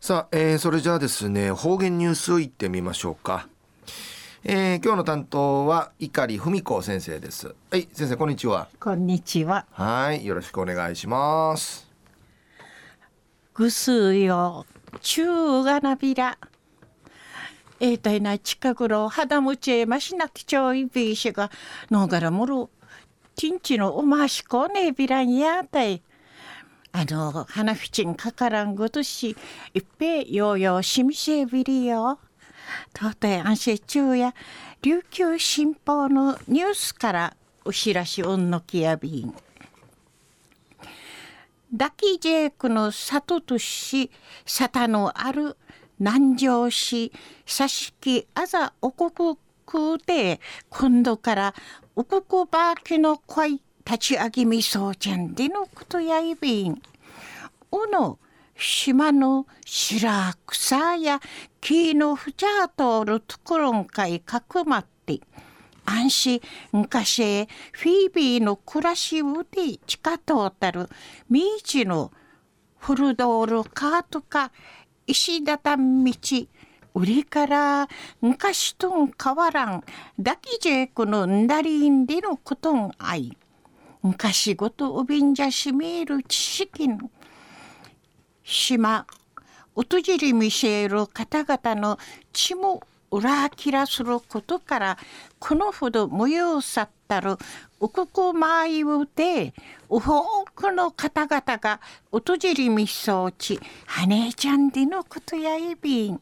[0.00, 3.48] さあ、えー、それじゃあですね方言ニュースいってみましょうか、
[4.44, 7.54] えー、今日の担当は碇文子先生です。
[7.70, 8.68] はい先生こんにちは。
[8.80, 9.66] こんにちは。
[9.72, 11.86] はいよろしくお願いします。
[13.52, 14.64] ぐすよ
[15.02, 16.38] 中がなびら。
[17.78, 21.50] えー、たいな近くの肌持ちえましなきちょいびいしが
[21.90, 22.70] のがらもろ
[23.36, 26.02] ちんちのおましこねびらんやたい
[26.92, 29.36] あの花ふちんかからんごとし
[29.74, 32.18] いっぺようようしみせびりよ
[32.92, 34.34] とうとい安静中や
[34.82, 39.34] 琉球新報のニュースからお知らしうんのきやびん
[41.72, 44.10] ダキジェイクの里とし
[44.44, 45.56] 沙汰のある
[46.00, 47.12] 南城市
[47.46, 51.54] 佐敷あざおこくくで今度から
[51.94, 56.82] おこくばきの恋立ち上げみそうちゃんでのことやいびん。
[57.70, 58.18] おの
[58.56, 61.20] 島の白草や
[61.60, 65.20] 木のふちゃとるところんかいかくまって
[65.84, 66.40] 安心
[66.72, 70.88] 昔フィービーの暮らしうで地下通ったる
[71.28, 72.12] ミーチの
[72.78, 74.52] フルドールカートか
[75.06, 76.46] 石畳道
[76.94, 77.88] 売りから
[78.20, 79.84] 昔とん変わらん
[80.18, 83.36] だきじえくのんだりんでのことんあい。
[84.02, 87.10] 昔ごとおびんじゃしめる知識の
[88.50, 89.06] 島
[89.88, 91.98] とじり見せる方々の
[92.32, 94.98] 血も裏切らすることから
[95.38, 97.36] このほど模様去ったる
[97.80, 99.54] うここまいうて
[99.88, 100.00] 多
[100.54, 101.80] くの方々が
[102.24, 106.20] とじりみそうちはねちゃんでのことやいびん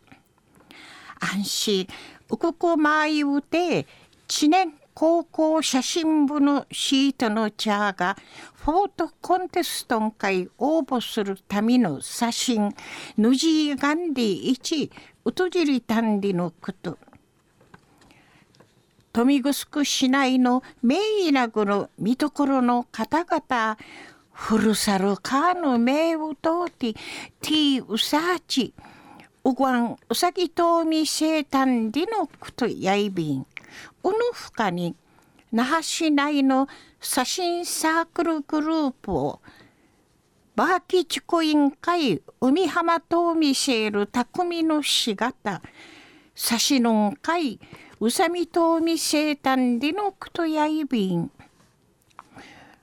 [1.20, 1.88] 安心
[2.30, 3.86] うここまいうて
[4.26, 8.16] 知念高校写真部のシートのチャーが
[8.52, 12.74] フォートコンテストン会応募するための写真
[13.16, 14.90] ヌジーガンディ1
[15.24, 16.98] ウトジリタンディのこと。
[19.14, 23.78] 豊見城市内の名医なぐの見どころの方々
[24.32, 28.74] ふるさるかの名を通ってティーウサーチ
[29.44, 33.46] うがんうさぎとみ生誕でのことやいびん。
[34.02, 34.94] うぬふかに
[35.52, 36.68] 那覇市内の
[37.00, 39.40] 写真サークルグループを
[40.54, 45.62] バーキチコ委員会海浜と見せる匠のしがた
[46.34, 47.58] 差しのん会
[48.00, 51.30] うさみとみせたんでのくとやいびん。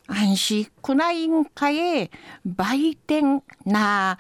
[0.08, 2.12] 安心くないんかえ
[2.46, 4.18] 売店な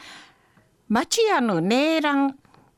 [0.87, 2.37] 町屋のねえらん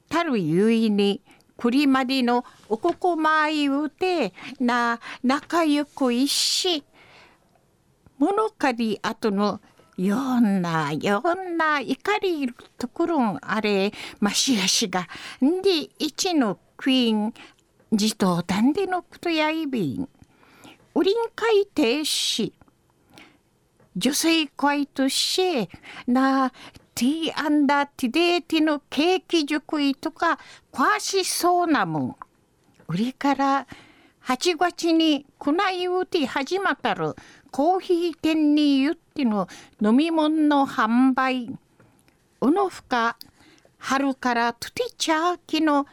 [0.10, 1.22] たるゆいに
[1.58, 6.84] くりまでのおここまいうてな仲良くいし
[8.18, 9.60] 物借り後の
[9.98, 15.08] よんなよんな怒りところんあれましやしが
[15.44, 17.34] んで一のクイーン
[17.92, 20.08] 自動団でのことやいびん
[20.94, 22.54] おりんかいてし
[23.96, 25.70] 女性会として
[26.06, 26.52] な
[26.98, 30.40] ティーアンダーティデーティのケーキ熟いとか
[30.72, 32.16] 詳しそうなもん。
[32.88, 33.68] 売りから
[34.26, 37.14] 8月にくないうて始まったる
[37.52, 39.48] コーヒー店に言っての
[39.80, 41.56] 飲み物の販売。
[42.42, 43.16] うのふか
[43.78, 45.86] 春からトゥティチャーキの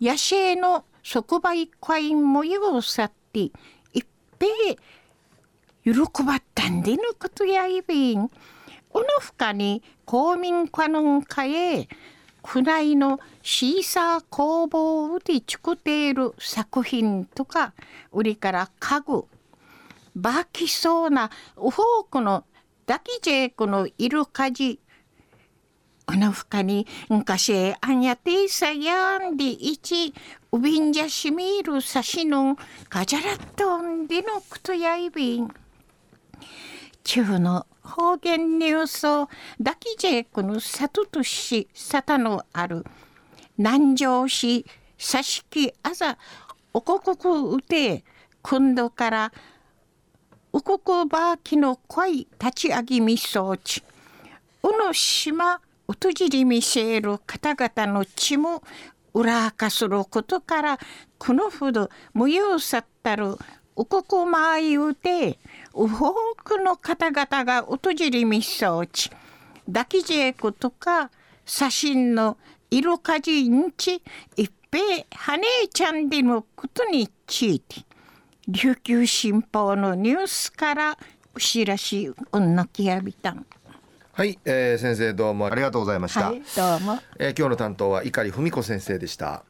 [0.00, 3.52] 野生の即売会もようさっていっ
[4.36, 4.46] ぺ
[5.84, 5.92] 喜
[6.24, 8.28] ばったんでのことやいびん。
[9.00, 11.88] この深に公民館の会へ
[12.42, 17.72] 区内のシーサー工房で作っている作品とか
[18.12, 19.24] 売りから家具
[20.14, 21.72] バキそうなフォー
[22.10, 22.44] クの
[22.84, 24.78] ダキジェイクのイルカジ
[26.04, 30.12] この深に昔あんやていさやんでいち
[30.52, 32.56] ウビンジャシミールサシノン
[32.90, 35.50] ガジャラットンでのクトヤイビン。
[37.12, 39.28] 中の方言ニュースを
[39.60, 42.84] ダキジェイクの里とし沙汰のある
[43.58, 44.64] 南城市
[44.96, 46.16] 佐敷あざ
[46.72, 48.04] おここくうて
[48.42, 49.32] 今度から
[50.52, 53.82] うここばきの恋立ち上げみそうち
[54.62, 58.62] うの島うとじりみせる方々の血も
[59.14, 60.78] 裏かすることから
[61.18, 63.36] このほど無用さったる
[63.76, 65.38] うここまい言うて
[65.72, 65.88] 多
[66.36, 67.78] くの方々が訪
[68.10, 69.10] れみそうち
[69.66, 71.10] 抱きじえことか
[71.44, 72.36] 写真の
[72.70, 74.02] 色かじんち
[74.36, 77.84] 一平はねえちゃんでのことについて
[78.48, 80.98] 琉球新報のニュースから
[81.34, 83.32] お知らしうんのきやびた。
[83.32, 83.46] ん。
[84.12, 86.98] はい、えー先生どうもありがとうございました、はいどうも。
[87.18, 89.44] えー今日の担当は碇文子先生でした